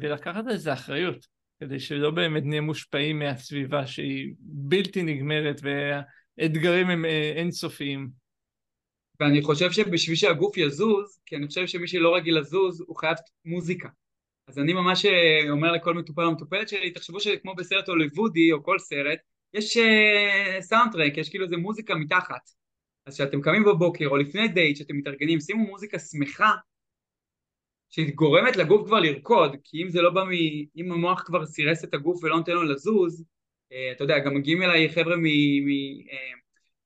[0.00, 1.26] ולקחת על זה אחריות,
[1.60, 8.23] כדי שלא באמת נהיה מושפעים מהסביבה שהיא בלתי נגמרת, והאתגרים הם uh, אינסופיים.
[9.20, 13.88] ואני חושב שבשביל שהגוף יזוז, כי אני חושב שמי שלא רגיל לזוז, הוא חייב מוזיקה.
[14.48, 18.62] אז אני ממש אה, אומר לכל מטופל או מטופלת שלי, תחשבו שכמו בסרט הוליוודי או
[18.62, 19.18] כל סרט,
[19.54, 19.78] יש
[20.60, 22.50] סאונדטרק, uh, יש כאילו איזה מוזיקה מתחת.
[23.06, 26.50] אז כשאתם קמים בבוקר או לפני דייט, כשאתם מתארגנים, שימו מוזיקה שמחה,
[27.90, 30.30] שגורמת לגוף כבר לרקוד, כי אם זה לא בא מ...
[30.76, 33.24] אם המוח כבר סירס את הגוף ולא נותן לו לזוז,
[33.72, 35.24] uh, אתה יודע, גם מגיעים אליי חבר'ה מ...
[35.66, 35.68] מ
[36.00, 36.43] uh,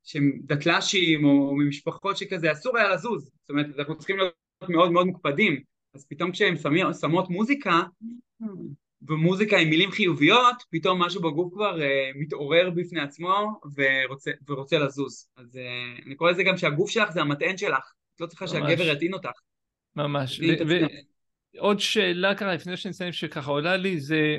[0.09, 3.25] שהם דתל"שים או ממשפחות שכזה, אסור היה לזוז.
[3.25, 4.35] זאת אומרת, אנחנו צריכים להיות
[4.68, 5.62] מאוד מאוד מוקפדים.
[5.94, 6.55] אז פתאום כשהן
[7.01, 7.83] שמות מוזיקה,
[9.09, 15.29] ומוזיקה עם מילים חיוביות, פתאום משהו בגוף כבר uh, מתעורר בפני עצמו ורוצה, ורוצה לזוז.
[15.37, 18.53] אז uh, אני קורא לזה גם שהגוף שלך זה המטען שלך, את לא צריכה ממש.
[18.53, 19.38] שהגבר יטעין אותך.
[19.97, 20.40] ממש.
[21.55, 24.38] ועוד שאלה ככה לפני שנסיים שככה עולה לי זה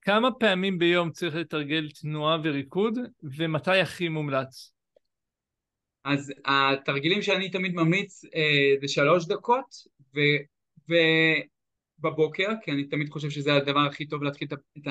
[0.00, 4.75] כמה פעמים ביום צריך לתרגל תנועה וריקוד ומתי הכי מומלץ?
[6.06, 8.28] אז התרגילים שאני תמיד ממליץ uh,
[8.80, 9.74] זה שלוש דקות
[10.14, 10.20] ו...
[11.98, 14.86] ובבוקר, כי אני תמיד חושב שזה הדבר הכי טוב להתחיל את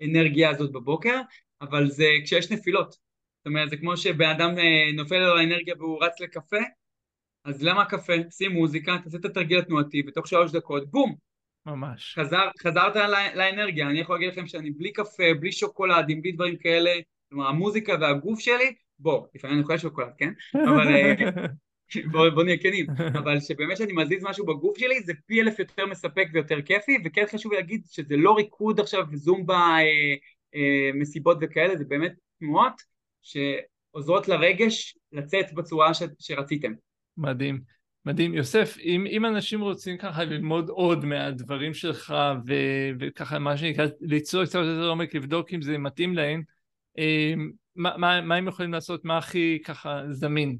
[0.00, 1.20] האנרגיה הזאת בבוקר,
[1.60, 2.90] אבל זה כשיש נפילות.
[2.90, 6.60] זאת אומרת, זה כמו שבן אדם אה, נופל לו האנרגיה והוא רץ לקפה,
[7.44, 8.12] אז למה קפה?
[8.30, 11.14] שים מוזיקה, תעשה את התרגיל התנועתי, ותוך שלוש דקות, בום!
[11.66, 12.14] ממש.
[12.18, 16.56] חזר, חזרת לא, לאנרגיה, אני יכול להגיד לכם שאני בלי קפה, בלי שוקולדים, בלי דברים
[16.56, 16.90] כאלה,
[17.28, 20.32] כלומר המוזיקה והגוף שלי, בוא, לפעמים אני אוכל שוקולד, כן?
[20.54, 21.14] אבל אה,
[22.12, 22.86] בוא, בוא נהיה כנים,
[23.18, 27.24] אבל שבאמת שאני מזיז משהו בגוף שלי זה פי אלף יותר מספק ויותר כיפי, וכן
[27.32, 30.14] חשוב להגיד שזה לא ריקוד עכשיו זומבה, אה,
[30.54, 32.82] אה, מסיבות וכאלה, זה באמת תנועות
[33.22, 36.72] שעוזרות לרגש לצאת בצורה ש, שרציתם.
[37.16, 37.60] מדהים.
[38.04, 38.34] מדהים.
[38.34, 42.14] יוסף, אם, אם אנשים רוצים ככה ללמוד עוד מהדברים שלך
[42.46, 42.54] ו,
[43.00, 46.42] וככה מה שנקרא ליצור קצת יותר עומק, לבדוק אם זה מתאים להם,
[46.98, 47.34] אה,
[47.76, 49.04] מה, מה, מה הם יכולים לעשות?
[49.04, 50.58] מה הכי ככה זמין?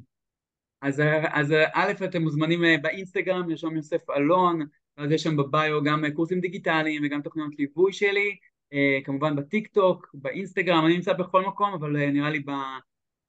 [0.83, 4.61] אז, אז א', אתם מוזמנים אה, באינסטגרם, לרשום יוסף אלון,
[4.97, 8.37] אז יש שם ב bio גם קורסים דיגיטליים וגם תוכניות ליווי שלי,
[8.73, 12.63] אה, כמובן בטיק טוק, באינסטגרם, אני נמצא בכל מקום, אבל אה, נראה לי בא,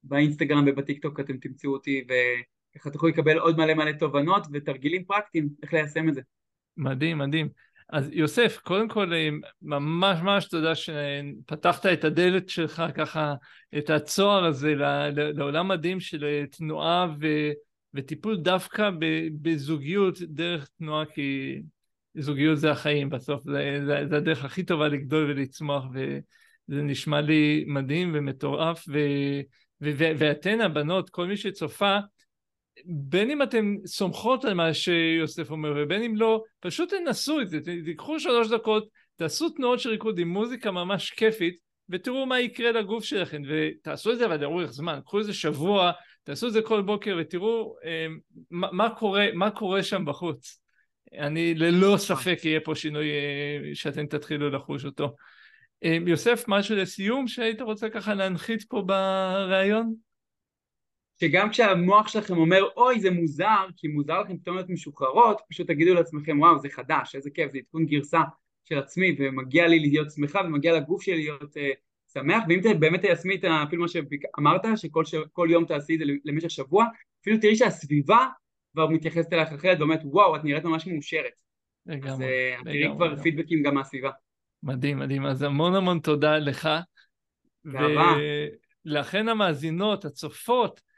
[0.04, 2.04] באינסטגרם ובטיק טוק אתם תמצאו אותי
[2.76, 6.22] וככה תוכלו לקבל עוד מלא מלא תובנות ותרגילים פרקטיים איך ליישם את זה.
[6.78, 7.50] מדהים, מדהים.
[7.89, 9.12] אז יוסף, קודם כל
[9.62, 13.34] ממש ממש תודה שפתחת את הדלת שלך ככה,
[13.78, 14.76] את הצוהר הזה
[15.13, 17.28] לעולם מדהים של תנועה ו,
[17.93, 18.89] וטיפול דווקא
[19.41, 21.62] בזוגיות דרך תנועה, כי
[22.15, 23.10] זוגיות זה החיים.
[23.10, 28.98] בסוף, זה, זה, זה הדרך הכי טובה לגדול ולצמוח, וזה נשמע לי מדהים ומטורף, ו,
[29.82, 31.98] ו, ואתן הבנות, כל מי שצופה,
[32.86, 37.59] בין אם אתם סומכות על מה שיוסף אומר ובין אם לא, פשוט תנסו את זה,
[37.86, 41.57] תיקחו שלוש דקות, תעשו תנועות של ריקוד עם מוזיקה ממש כיפית
[41.89, 45.91] ותראו מה יקרה לגוף שלכם ותעשו את זה אבל לאורך זמן, קחו איזה שבוע,
[46.23, 48.07] תעשו את זה כל בוקר ותראו אה,
[48.51, 50.59] מה, מה, קורה, מה קורה שם בחוץ.
[51.19, 55.15] אני ללא ספק יהיה פה שינוי אה, שאתם תתחילו לחוש אותו.
[55.83, 59.93] אה, יוסף, משהו לסיום שהיית רוצה ככה להנחית פה בריאיון?
[61.23, 65.93] שגם כשהמוח שלכם אומר אוי זה מוזר, כי מוזר לכם פתאום להיות משוחררות, פשוט תגידו
[65.93, 68.21] לעצמכם וואו זה חדש, איזה כיף, זה עדכון גרסה
[68.65, 71.59] של עצמי ומגיע לי להיות שמחה ומגיע לגוף שלי להיות uh,
[72.13, 75.15] שמח ואם באמת תיישמי את אפילו מה שאמרת, שכל ש...
[75.49, 76.86] יום תעשי את זה למשך שבוע,
[77.21, 78.27] אפילו תראי שהסביבה
[78.73, 81.41] כבר מתייחסת אליך אחרת ואומרת וואו את נראית ממש מאושרת.
[81.86, 82.12] לגמרי.
[82.12, 83.23] אז uh, תראי כבר לגמרי.
[83.23, 84.12] פידבקים גם מהסביבה.
[84.63, 85.25] מדהים, מדהים.
[85.25, 86.69] אז המון המון תודה לך.
[88.86, 90.92] ולכן המאזינות, הצופות,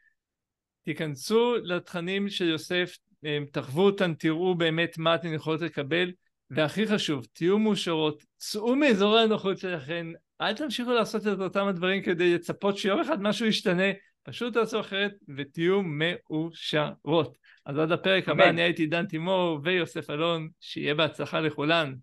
[0.85, 6.11] תיכנסו לתכנים של יוסף, אה, תחוו אותם, תראו באמת מה אתן יכולות לקבל,
[6.49, 12.35] והכי חשוב, תהיו מאושרות, צאו מאזורי הנוחות שלכם, אל תמשיכו לעשות את אותם הדברים כדי
[12.35, 13.91] לצפות שיום אחד משהו ישתנה,
[14.23, 17.37] פשוט תעשו אחרת ותהיו מאושרות.
[17.65, 21.93] אז עד הפרק הבא אני הייתי דן תימור ויוסף אלון, שיהיה בהצלחה לכולן.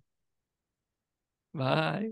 [1.54, 2.10] ביי.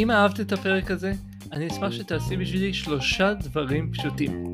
[0.00, 1.12] אם אהבת את הפרק הזה,
[1.52, 4.44] אני אשמח שתעשי בשבילי שלושה דברים פשוטים.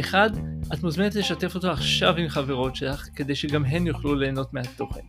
[0.00, 0.30] אחד,
[0.74, 5.00] את מוזמנת לשתף אותו עכשיו עם חברות שלך, כדי שגם הן יוכלו ליהנות מהתוכן.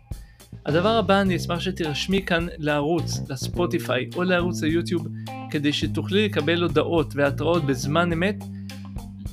[0.65, 5.07] הדבר הבא, אני אשמח שתירשמי כאן לערוץ, לספוטיפיי או לערוץ היוטיוב,
[5.51, 8.43] כדי שתוכלי לקבל הודעות והתראות בזמן אמת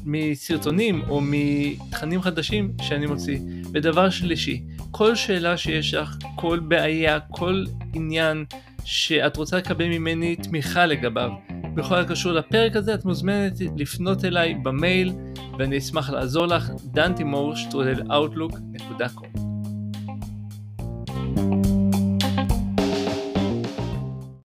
[0.04, 3.38] מסרטונים או מתכנים חדשים שאני מוציא.
[3.72, 8.44] ודבר שלישי, כל שאלה שיש לך, כל בעיה, כל עניין
[8.84, 11.30] שאת רוצה לקבל ממני תמיכה לגביו.
[11.74, 15.12] בכל הקשור לפרק הזה את מוזמנת לפנות אליי במייל
[15.58, 19.42] ואני אשמח לעזור לך, דנטימור, שטרודל outlook.com